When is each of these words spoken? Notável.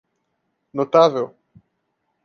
Notável. 0.73 1.25